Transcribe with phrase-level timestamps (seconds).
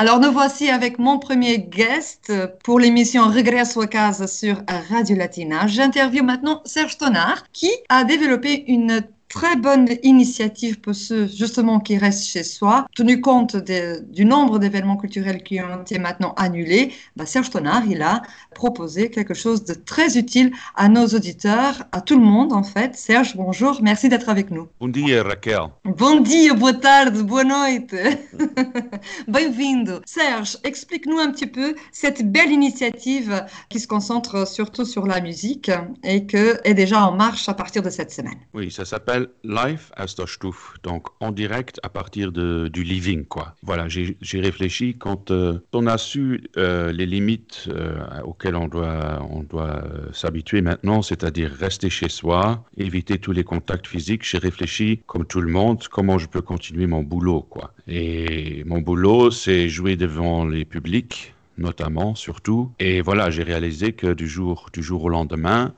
[0.00, 5.66] Alors nous voici avec mon premier guest pour l'émission Regresso a casa sur Radio Latina.
[5.66, 11.98] J'interviewe maintenant Serge Tonard qui a développé une très bonne initiative pour ceux justement qui
[11.98, 12.86] restent chez soi.
[12.94, 18.02] Tenu compte du nombre d'événements culturels qui ont été maintenant annulés, bah, Serge Tonard, il
[18.02, 18.22] a
[18.54, 22.96] proposé quelque chose de très utile à nos auditeurs, à tout le monde en fait.
[22.96, 24.68] Serge, bonjour, merci d'être avec nous.
[24.80, 25.58] Bon dia, Raquel.
[25.84, 27.94] Bon dia, boa tarde, boa noite.
[29.28, 30.00] Bem-vindo.
[30.06, 35.70] Serge, explique-nous un petit peu cette belle initiative qui se concentre surtout sur la musique
[36.02, 38.38] et qui est déjà en marche à partir de cette semaine.
[38.54, 43.54] Oui, ça s'appelle live à Stuf, donc en direct à partir de, du living, quoi.
[43.62, 49.26] Voilà, j'ai réfléchi quand euh, on a su euh, les limites euh, auxquelles on doit,
[49.30, 49.82] on doit
[50.12, 54.24] s'habituer maintenant, c'est-à-dire rester chez soi, éviter tous les contacts physiques.
[54.24, 57.72] J'ai réfléchi, comme tout le monde, comment je peux continuer mon boulot, quoi.
[57.86, 62.70] Et mon boulot, c'est jouer devant les publics notamment, surtout.
[62.78, 65.74] Et voilà, j'ai réalisé que du jour, du jour au lendemain,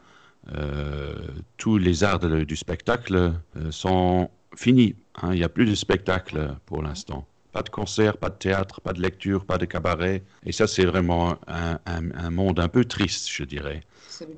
[1.56, 3.14] tous les arts du spectacle
[3.56, 4.96] euh, sont finis.
[5.22, 5.32] Hein.
[5.32, 7.26] Il n'y a plus de spectacle pour l'instant.
[7.52, 10.22] Pas de concert, pas de théâtre, pas de lecture, pas de cabaret.
[10.46, 13.82] Et ça, c'est vraiment un, monde un peu triste, je dirais.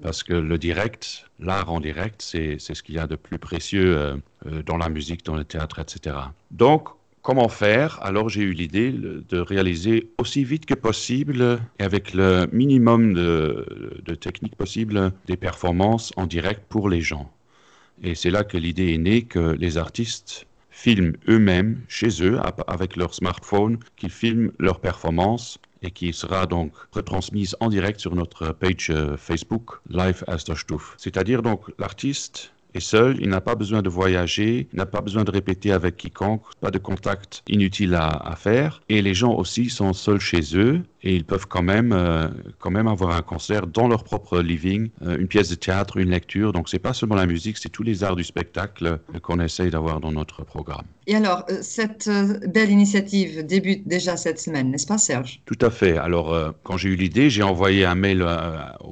[0.01, 3.99] Parce que le direct, l'art en direct, c'est ce qu'il y a de plus précieux
[4.47, 6.17] euh, dans la musique, dans le théâtre, etc.
[6.51, 6.89] Donc,
[7.23, 12.49] Comment faire Alors j'ai eu l'idée de réaliser aussi vite que possible et avec le
[12.51, 17.31] minimum de, techniques possibles des performances en direct pour les gens.
[18.03, 22.97] Et c'est là que l'idée est née que les artistes filment eux-mêmes chez eux avec
[22.97, 28.53] leur smartphone, qu'ils filment leur performance et qui sera donc retransmise en direct sur notre
[28.53, 30.95] page euh, Facebook Live Stuf.
[30.97, 35.25] C'est-à-dire donc l'artiste est seul, il n'a pas besoin de voyager, il n'a pas besoin
[35.25, 38.83] de répéter avec quiconque, pas de contact inutile à, faire.
[38.89, 42.29] Et les gens aussi sont seuls chez eux et ils peuvent quand même, euh,
[42.59, 46.11] quand même avoir un concert dans leur propre living, euh, une pièce de théâtre, une
[46.11, 46.53] lecture.
[46.53, 50.01] Donc c'est pas seulement la musique, c'est tous les arts du spectacle qu'on essaye d'avoir
[50.01, 50.85] dans notre programme.
[51.07, 52.09] Et alors, euh, cette
[52.47, 55.41] belle initiative débute déjà cette semaine, n'est-ce pas Serge?
[55.45, 55.97] Tout à fait.
[55.97, 58.25] Alors, quand j'ai eu l'idée, j'ai envoyé un mail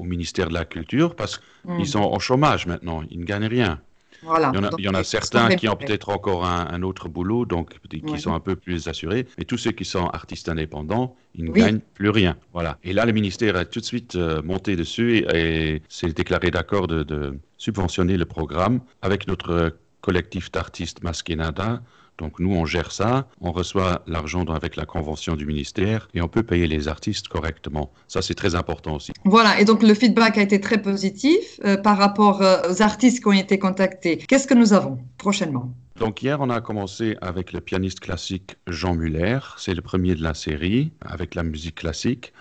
[0.01, 1.85] au ministère de la Culture parce qu'ils hmm.
[1.85, 3.81] sont en chômage maintenant, ils ne gagnent rien
[4.23, 8.35] il y en a, certains qui ont peut-être encore un, autre boulot, donc qui sont
[8.35, 9.27] un peu plus assurés.
[9.39, 12.37] Mais tous ceux qui sont artistes indépendants, ils ne gagnent plus rien.
[12.53, 12.79] Voilà.
[12.85, 16.87] Et là, le ministère a tout de suite euh, monté dessus et, s'est déclaré d'accord
[16.87, 21.81] de, subventionner le programme avec notre collectif d'artistes Masquenada
[22.21, 26.29] donc nous, on gère ça, on reçoit l'argent avec la convention du ministère et on
[26.29, 27.91] peut payer les artistes correctement.
[28.09, 29.13] Ça, c'est très important aussi.
[29.25, 33.23] Voilà, et donc le feedback a été très positif euh, par rapport euh, aux artistes
[33.23, 34.19] qui ont été contactés.
[34.19, 35.73] Qu'est-ce que nous avons prochainement?
[35.97, 39.39] Donc hier, on a commencé avec le pianiste classique Jean Muller.
[39.57, 42.35] C'est le premier de la série avec la musique classique.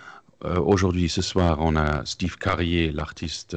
[0.44, 3.56] Euh, aujourd'hui, ce soir, on a Steve Carrier, l'artiste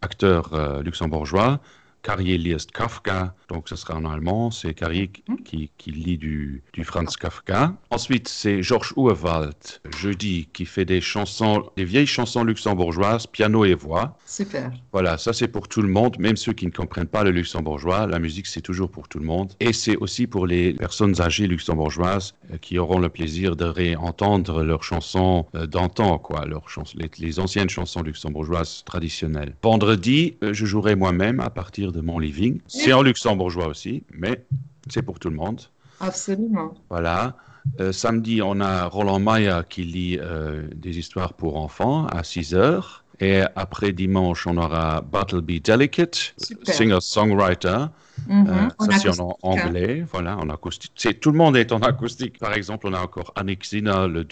[0.00, 1.60] acteur luxembourgeois.
[2.04, 5.36] Carrier liest Kafka, donc ce sera en allemand, c'est Carrier hmm.
[5.36, 7.72] qui, qui, lit du, du, Franz Kafka.
[7.90, 9.56] Ensuite, c'est Georges Urwald,
[9.96, 14.18] jeudi, qui fait des chansons, des vieilles chansons luxembourgeoises, piano et voix.
[14.26, 14.70] Super.
[14.92, 18.06] Voilà, ça c'est pour tout le monde, même ceux qui ne comprennent pas le luxembourgeois,
[18.06, 19.54] la musique c'est toujours pour tout le monde.
[19.60, 24.62] Et c'est aussi pour les personnes âgées luxembourgeoises euh, qui auront le plaisir de réentendre
[24.62, 29.54] leurs chansons euh, d'antan, quoi, leurs chansons, les, les, anciennes chansons luxembourgeoises traditionnelles.
[29.62, 32.60] Vendredi, euh, je jouerai moi-même à partir de mon living.
[32.66, 34.44] C'est en luxembourgeois aussi, mais
[34.90, 35.60] c'est pour tout le monde.
[36.00, 36.74] Absolument.
[36.90, 37.36] Voilà.
[37.80, 42.54] Euh, samedi, on a Roland Maya qui lit euh, des histoires pour enfants à 6
[42.54, 43.04] heures.
[43.20, 46.34] Et après dimanche, on aura Battleby Delicate,
[46.64, 47.86] singer-songwriter.
[48.28, 48.92] Mm -hmm.
[48.92, 51.20] ça, c'est en anglais, voilà, en acoustique.
[51.20, 52.38] Tout le monde est en acoustique.
[52.38, 54.22] Par exemple, on a encore Annick Zina le,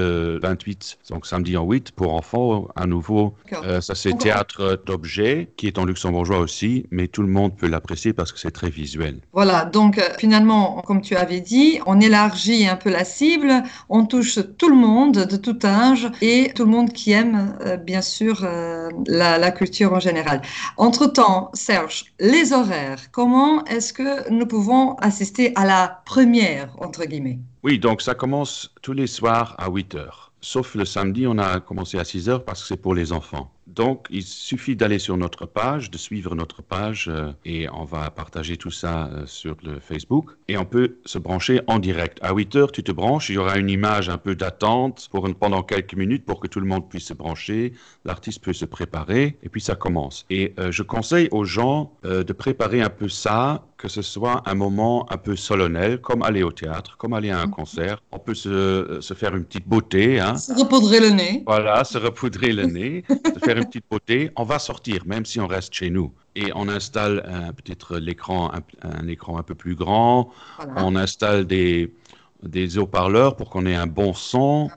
[0.00, 3.34] le 28, donc samedi en 8, pour enfants, à nouveau.
[3.52, 7.68] Euh, ça, c'est théâtre d'objets, qui est en luxembourgeois aussi, mais tout le monde peut
[7.74, 9.14] l'apprécier parce que c'est très visuel.
[9.32, 13.52] Voilà, donc euh, finalement, comme tu avais dit, on élargit un peu la cible,
[13.88, 17.76] on touche tout le monde, de tout âge, et tout le monde qui aime, euh,
[17.76, 18.36] bien sûr,
[19.20, 20.38] la, la culture en général.
[20.76, 27.04] Entre-temps, Serge, les horaires, comment comment est-ce que nous pouvons assister à la première, entre
[27.04, 27.38] guillemets?
[27.62, 30.32] Oui, donc ça commence tous les soirs à 8 heures.
[30.40, 33.48] Sauf le samedi, on a commencé à 6 heures parce que c'est pour les enfants.
[33.74, 38.10] Donc, il suffit d'aller sur notre page, de suivre notre page euh, et on va
[38.10, 40.30] partager tout ça euh, sur le Facebook.
[40.48, 42.18] Et on peut se brancher en direct.
[42.20, 45.28] À 8 heures, tu te branches, il y aura une image un peu d'attente pour
[45.34, 47.72] pendant quelques minutes pour que tout le monde puisse se brancher.
[48.04, 50.26] L'artiste peut se préparer et puis ça commence.
[50.30, 54.54] Et euh, je conseille aux gens de préparer un peu ça, que ce soit un
[54.54, 58.02] moment un peu solennel, comme aller au théâtre, comme aller à un concert.
[58.12, 60.20] On peut se, se faire une petite beauté.
[60.20, 60.36] Hein.
[60.36, 61.42] Se repoudrer le nez.
[61.46, 64.30] Voilà, se repoudrer le nez, se faire une petite beauté.
[64.36, 66.12] On va sortir, même si on reste chez nous.
[66.34, 67.22] Et on installe
[67.56, 68.52] peut-être l'écran,
[68.82, 70.30] un, écran un peu plus grand.
[70.76, 71.92] On installe des,
[72.42, 74.70] des haut-parleurs pour qu'on ait un bon son.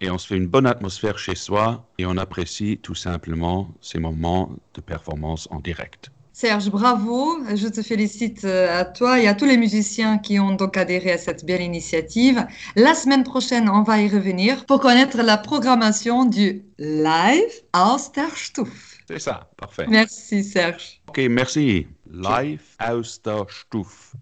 [0.00, 3.98] Et on se fait une bonne atmosphère chez soi et on apprécie tout simplement ces
[3.98, 6.10] moments de performance en direct.
[6.32, 7.44] Serge, bravo.
[7.54, 11.12] Je te félicite euh, à toi et à tous les musiciens qui ont donc adhéré
[11.12, 12.46] à cette belle initiative.
[12.74, 18.34] La semaine prochaine, on va y revenir pour connaître la programmation du Live aus der
[18.34, 18.96] Stuf.
[19.06, 19.84] C'est ça, parfait.
[19.88, 21.02] Merci Serge.
[21.06, 21.86] Ok, merci.
[22.10, 24.14] Live aus der Stuf.